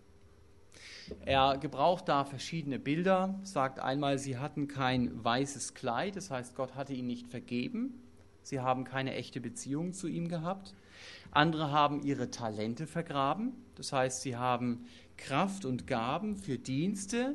[1.24, 6.76] Er gebraucht da verschiedene Bilder, sagt einmal, sie hatten kein weißes Kleid, das heißt, Gott
[6.76, 7.98] hatte ihnen nicht vergeben,
[8.42, 10.74] sie haben keine echte Beziehung zu ihm gehabt.
[11.30, 17.34] Andere haben ihre Talente vergraben, das heißt, sie haben Kraft und Gaben für Dienste,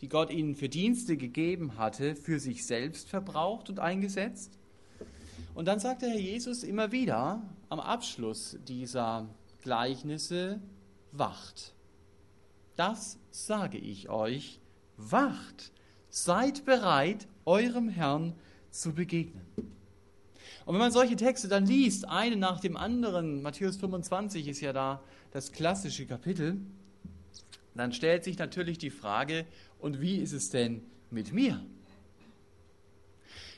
[0.00, 4.58] die Gott ihnen für Dienste gegeben hatte, für sich selbst verbraucht und eingesetzt.
[5.54, 9.28] Und dann sagt der Herr Jesus immer wieder am Abschluss dieser
[9.62, 10.60] Gleichnisse,
[11.12, 11.74] wacht.
[12.76, 14.60] Das sage ich euch,
[14.96, 15.72] wacht,
[16.10, 18.34] seid bereit, eurem Herrn
[18.70, 19.46] zu begegnen.
[20.66, 24.72] Und wenn man solche Texte dann liest, eine nach dem anderen, Matthäus 25 ist ja
[24.72, 25.00] da
[25.30, 26.58] das klassische Kapitel,
[27.76, 29.46] dann stellt sich natürlich die Frage,
[29.78, 31.64] und wie ist es denn mit mir?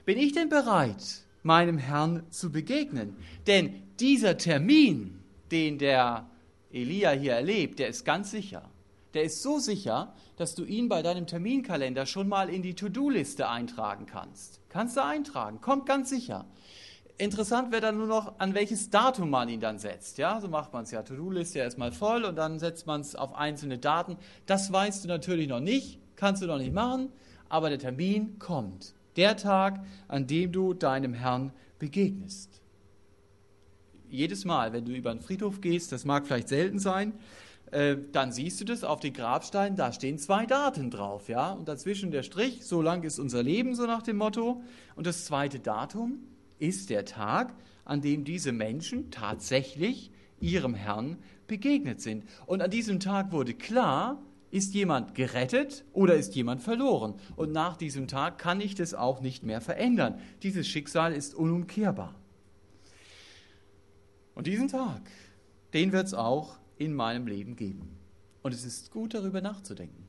[0.05, 3.17] Bin ich denn bereit, meinem Herrn zu begegnen?
[3.47, 5.19] Denn dieser Termin,
[5.51, 6.29] den der
[6.71, 8.69] Elia hier erlebt, der ist ganz sicher.
[9.15, 13.49] Der ist so sicher, dass du ihn bei deinem Terminkalender schon mal in die To-Do-Liste
[13.49, 14.61] eintragen kannst.
[14.69, 16.45] Kannst du eintragen, kommt ganz sicher.
[17.21, 20.19] Interessant wäre dann nur noch, an welches Datum man ihn dann setzt.
[20.19, 21.03] Ja, so macht man es ja.
[21.03, 24.17] To-Do-Liste erstmal voll und dann setzt man es auf einzelne Daten.
[24.47, 27.11] Das weißt du natürlich noch nicht, kannst du noch nicht machen,
[27.49, 28.95] aber der Termin kommt.
[29.17, 32.61] Der Tag, an dem du deinem Herrn begegnest.
[34.09, 37.13] Jedes Mal, wenn du über einen Friedhof gehst, das mag vielleicht selten sein,
[37.73, 41.69] äh, dann siehst du das auf den Grabsteinen, da stehen zwei Daten drauf, ja, und
[41.69, 44.63] dazwischen der Strich, so lang ist unser Leben, so nach dem Motto.
[44.95, 46.21] Und das zweite Datum
[46.59, 52.25] ist der Tag, an dem diese Menschen tatsächlich ihrem Herrn begegnet sind.
[52.47, 57.15] Und an diesem Tag wurde klar, ist jemand gerettet oder ist jemand verloren.
[57.37, 60.21] Und nach diesem Tag kann ich das auch nicht mehr verändern.
[60.43, 62.15] Dieses Schicksal ist unumkehrbar.
[64.35, 65.03] Und diesen Tag,
[65.75, 67.97] den wird es auch in meinem Leben geben.
[68.43, 70.07] Und es ist gut darüber nachzudenken.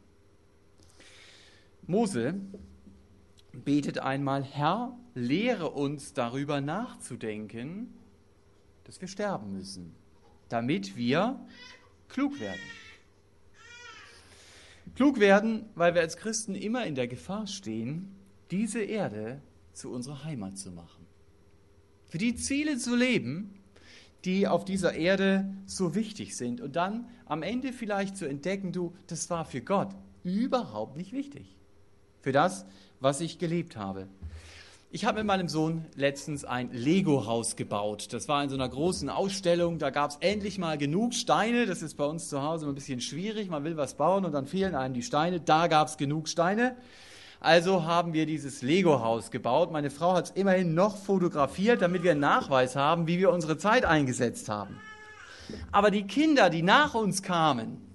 [1.88, 2.36] Mose
[3.52, 7.94] betet einmal, Herr, lehre uns darüber nachzudenken,
[8.84, 9.96] dass wir sterben müssen,
[10.50, 11.40] damit wir
[12.08, 12.62] klug werden.
[14.96, 18.16] Klug werden, weil wir als Christen immer in der Gefahr stehen,
[18.52, 19.42] diese Erde
[19.74, 21.06] zu unserer Heimat zu machen.
[22.08, 23.54] Für die Ziele zu leben,
[24.26, 26.60] die auf dieser Erde so wichtig sind.
[26.60, 31.56] Und dann am Ende vielleicht zu entdecken, du, das war für Gott überhaupt nicht wichtig.
[32.22, 32.66] Für das,
[33.00, 34.08] was ich gelebt habe.
[34.92, 38.08] Ich habe mit meinem Sohn letztens ein Lego-Haus gebaut.
[38.12, 39.78] Das war in so einer großen Ausstellung.
[39.78, 41.68] Da gab es endlich mal genug Steine.
[41.68, 43.52] Das ist bei uns zu Hause ein bisschen schwierig.
[43.52, 45.40] Man will was bauen und dann fehlen einem die Steine.
[45.40, 46.76] Da gab es genug Steine.
[47.40, 49.72] Also haben wir dieses Lego-Haus gebaut.
[49.72, 53.60] Meine Frau hat es immerhin noch fotografiert, damit wir einen Nachweis haben, wie wir unsere
[53.60, 54.80] Zeit eingesetzt haben.
[55.72, 57.89] Aber die Kinder, die nach uns kamen,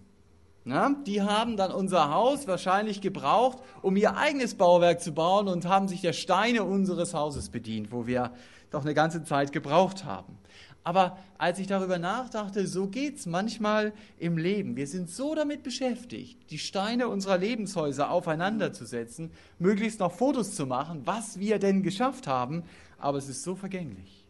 [0.64, 5.66] na, die haben dann unser Haus wahrscheinlich gebraucht, um ihr eigenes Bauwerk zu bauen und
[5.66, 8.32] haben sich der Steine unseres Hauses bedient, wo wir
[8.70, 10.38] doch eine ganze Zeit gebraucht haben.
[10.82, 14.76] Aber als ich darüber nachdachte, so geht es manchmal im Leben.
[14.76, 21.02] Wir sind so damit beschäftigt, die Steine unserer Lebenshäuser aufeinanderzusetzen, möglichst noch Fotos zu machen,
[21.04, 22.64] was wir denn geschafft haben,
[22.98, 24.23] aber es ist so vergänglich.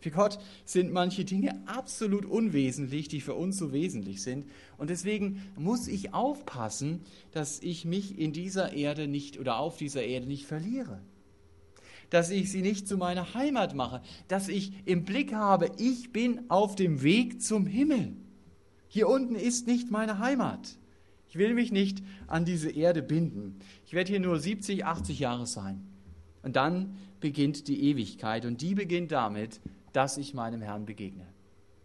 [0.00, 4.46] Für Gott sind manche Dinge absolut unwesentlich, die für uns so wesentlich sind.
[4.78, 10.02] Und deswegen muss ich aufpassen, dass ich mich in dieser Erde nicht oder auf dieser
[10.02, 11.00] Erde nicht verliere
[12.10, 16.50] dass ich sie nicht zu meiner Heimat mache, dass ich im Blick habe, ich bin
[16.50, 18.16] auf dem Weg zum Himmel.
[18.88, 20.76] Hier unten ist nicht meine Heimat.
[21.28, 23.60] Ich will mich nicht an diese Erde binden.
[23.86, 25.86] Ich werde hier nur 70, 80 Jahre sein.
[26.42, 29.60] Und dann beginnt die Ewigkeit und die beginnt damit,
[29.92, 31.26] dass ich meinem Herrn begegne.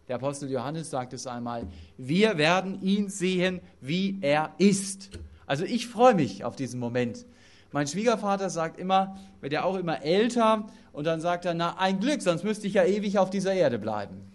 [0.08, 1.66] Der Apostel Johannes sagt es einmal,
[1.96, 5.10] wir werden ihn sehen, wie er ist.
[5.46, 7.26] Also ich freue mich auf diesen Moment,
[7.72, 12.00] mein Schwiegervater sagt immer, wird ja auch immer älter und dann sagt er, na ein
[12.00, 14.32] Glück, sonst müsste ich ja ewig auf dieser Erde bleiben.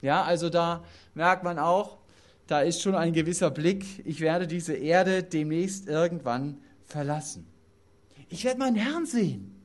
[0.00, 0.82] Ja, also da
[1.14, 1.98] merkt man auch,
[2.46, 7.46] da ist schon ein gewisser Blick, ich werde diese Erde demnächst irgendwann verlassen.
[8.28, 9.59] Ich werde meinen Herrn sehen.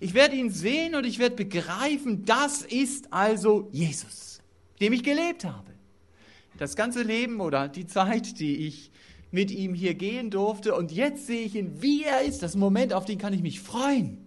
[0.00, 4.40] Ich werde ihn sehen und ich werde begreifen, das ist also Jesus,
[4.80, 5.72] dem ich gelebt habe.
[6.56, 8.90] Das ganze Leben oder die Zeit, die ich
[9.30, 12.42] mit ihm hier gehen durfte und jetzt sehe ich ihn, wie er ist.
[12.42, 14.24] Das Moment, auf den kann ich mich freuen.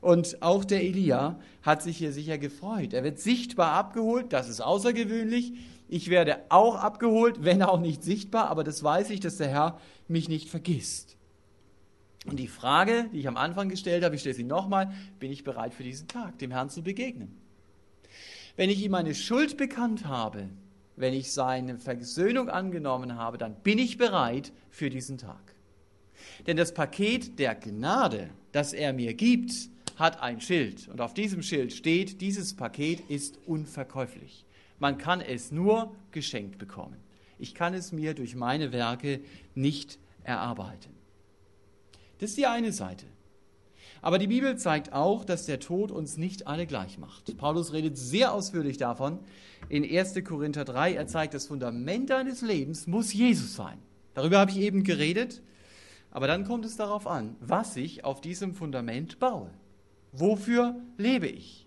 [0.00, 2.92] Und auch der Elia hat sich hier sicher gefreut.
[2.92, 5.52] Er wird sichtbar abgeholt, das ist außergewöhnlich.
[5.88, 9.78] Ich werde auch abgeholt, wenn auch nicht sichtbar, aber das weiß ich, dass der Herr
[10.08, 11.16] mich nicht vergisst.
[12.26, 15.42] Und die Frage, die ich am Anfang gestellt habe, ich stelle sie nochmal, bin ich
[15.42, 17.36] bereit für diesen Tag, dem Herrn zu begegnen?
[18.56, 20.48] Wenn ich ihm meine Schuld bekannt habe,
[20.96, 25.54] wenn ich seine Versöhnung angenommen habe, dann bin ich bereit für diesen Tag.
[26.46, 29.52] Denn das Paket der Gnade, das er mir gibt,
[29.96, 30.88] hat ein Schild.
[30.88, 34.44] Und auf diesem Schild steht, dieses Paket ist unverkäuflich.
[34.78, 36.96] Man kann es nur geschenkt bekommen.
[37.38, 39.20] Ich kann es mir durch meine Werke
[39.54, 41.01] nicht erarbeiten.
[42.22, 43.06] Das ist die eine Seite.
[44.00, 47.36] Aber die Bibel zeigt auch, dass der Tod uns nicht alle gleich macht.
[47.36, 49.18] Paulus redet sehr ausführlich davon
[49.68, 50.22] in 1.
[50.22, 50.94] Korinther 3.
[50.94, 53.76] Er zeigt, das Fundament deines Lebens muss Jesus sein.
[54.14, 55.42] Darüber habe ich eben geredet.
[56.12, 59.50] Aber dann kommt es darauf an, was ich auf diesem Fundament baue.
[60.12, 61.66] Wofür lebe ich?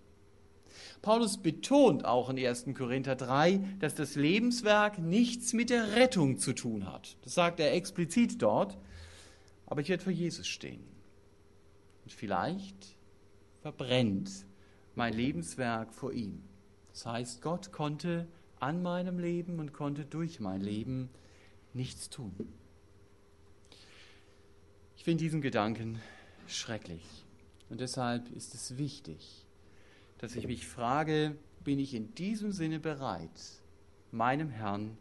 [1.02, 2.68] Paulus betont auch in 1.
[2.78, 7.18] Korinther 3, dass das Lebenswerk nichts mit der Rettung zu tun hat.
[7.24, 8.78] Das sagt er explizit dort.
[9.66, 10.84] Aber ich werde vor Jesus stehen.
[12.04, 12.96] Und vielleicht
[13.62, 14.46] verbrennt
[14.96, 16.44] mein Lebenswerk vor ihm.
[16.92, 18.28] Das heißt, Gott konnte
[18.60, 21.10] an meinem Leben und konnte durch mein Leben
[21.74, 22.34] nichts tun.
[24.98, 26.00] Ich finde diesen Gedanken
[26.48, 27.04] schrecklich.
[27.70, 29.46] Und deshalb ist es wichtig,
[30.20, 33.62] dass ich mich frage, bin ich in diesem Sinne bereit,
[34.12, 34.98] meinem Herrn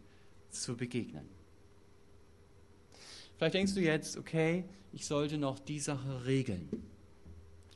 [0.50, 1.28] zu begegnen?
[3.37, 6.68] Vielleicht denkst du jetzt, okay, ich sollte noch die Sache regeln.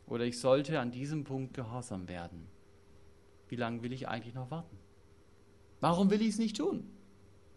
[0.06, 2.46] Oder ich sollte an diesem Punkt gehorsam werden.
[3.48, 4.76] Wie lange will ich eigentlich noch warten?
[5.80, 6.84] Warum will ich es nicht tun?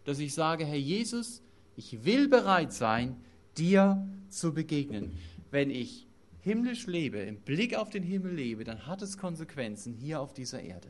[0.04, 1.42] Dass ich sage, Herr Jesus,
[1.76, 3.16] ich will bereit sein,
[3.56, 5.16] dir zu begegnen.
[5.50, 6.06] Wenn ich
[6.40, 10.60] himmlisch lebe, im Blick auf den Himmel lebe, dann hat es Konsequenzen hier auf dieser
[10.60, 10.88] Erde.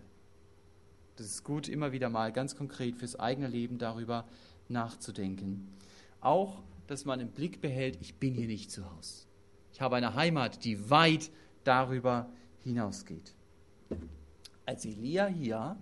[1.17, 4.27] Das ist gut, immer wieder mal ganz konkret fürs eigene Leben darüber
[4.69, 5.69] nachzudenken.
[6.21, 9.27] Auch, dass man im Blick behält, ich bin hier nicht zu Hause.
[9.73, 11.31] Ich habe eine Heimat, die weit
[11.65, 12.31] darüber
[12.63, 13.35] hinausgeht.
[14.67, 15.77] Als Elia hier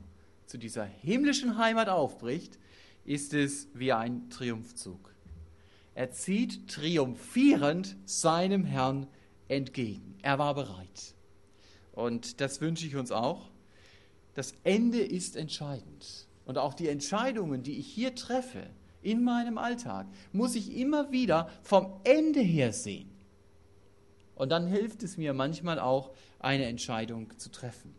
[0.46, 2.59] zu dieser himmlischen Heimat aufbricht,
[3.05, 5.14] ist es wie ein Triumphzug.
[5.94, 9.07] Er zieht triumphierend seinem Herrn
[9.48, 10.16] entgegen.
[10.22, 11.14] Er war bereit.
[11.92, 13.51] Und das wünsche ich uns auch.
[14.34, 16.28] Das Ende ist entscheidend.
[16.44, 18.70] Und auch die Entscheidungen, die ich hier treffe,
[19.03, 23.11] in meinem Alltag, muss ich immer wieder vom Ende her sehen.
[24.34, 27.94] Und dann hilft es mir manchmal auch, eine Entscheidung zu treffen.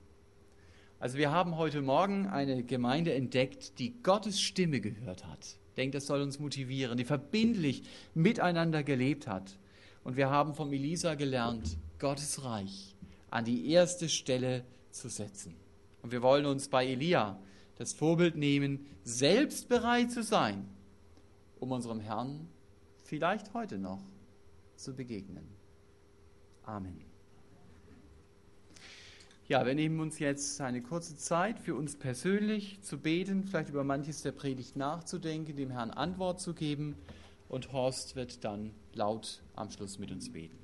[0.99, 5.57] Also wir haben heute Morgen eine Gemeinde entdeckt, die Gottes Stimme gehört hat.
[5.69, 7.83] Ich denke, das soll uns motivieren, die verbindlich
[8.13, 9.57] miteinander gelebt hat.
[10.03, 12.95] Und wir haben vom Elisa gelernt, Gottes Reich
[13.29, 15.55] an die erste Stelle zu setzen.
[16.01, 17.39] Und wir wollen uns bei Elia
[17.77, 20.67] das Vorbild nehmen, selbst bereit zu sein,
[21.61, 22.49] um unserem Herrn
[23.03, 24.01] vielleicht heute noch
[24.75, 25.47] zu begegnen.
[26.63, 27.05] Amen.
[29.47, 33.83] Ja, wir nehmen uns jetzt eine kurze Zeit für uns persönlich zu beten, vielleicht über
[33.83, 36.95] manches der Predigt nachzudenken, dem Herrn Antwort zu geben
[37.47, 40.60] und Horst wird dann laut am Schluss mit uns beten.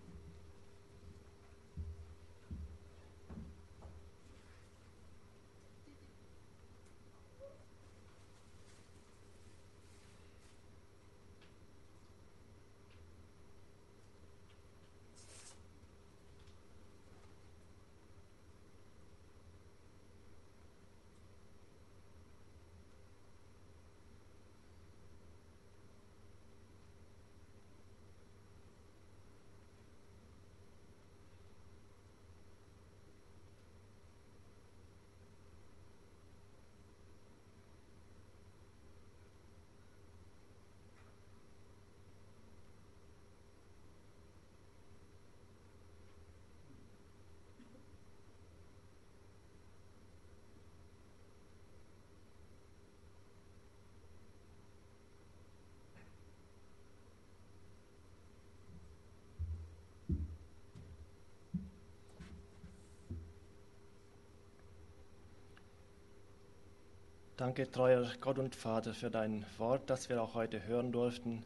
[67.38, 71.44] Danke, treuer Gott und Vater, für dein Wort, das wir auch heute hören durften.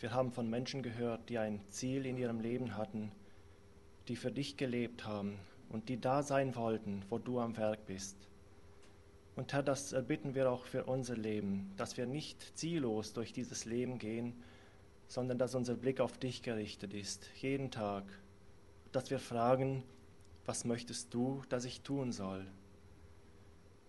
[0.00, 3.10] Wir haben von Menschen gehört, die ein Ziel in ihrem Leben hatten,
[4.06, 5.38] die für dich gelebt haben
[5.70, 8.18] und die da sein wollten, wo du am Werk bist.
[9.34, 13.64] Und Herr, das erbitten wir auch für unser Leben, dass wir nicht ziellos durch dieses
[13.64, 14.34] Leben gehen,
[15.08, 18.04] sondern dass unser Blick auf dich gerichtet ist, jeden Tag,
[18.92, 19.84] dass wir fragen,
[20.44, 22.46] was möchtest du, dass ich tun soll?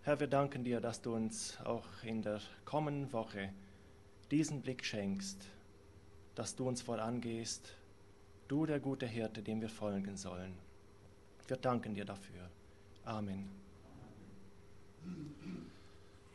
[0.02, 3.52] Herr, wir danken dir, dass du uns auch in der kommenden Woche
[4.30, 5.44] diesen Blick schenkst,
[6.34, 7.74] dass du uns vorangehst,
[8.46, 10.54] du der gute Hirte, dem wir folgen sollen.
[11.46, 12.48] Wir danken dir dafür.
[13.04, 13.48] Amen.